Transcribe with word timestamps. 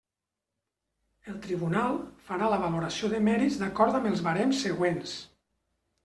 El 1.33 1.33
Tribunal 1.41 1.99
farà 2.29 2.47
la 2.53 2.57
valoració 2.63 3.09
de 3.11 3.19
mèrits 3.27 3.59
d'acord 3.65 3.99
amb 3.99 4.09
els 4.13 4.23
barems 4.29 4.63
següents. 4.69 5.13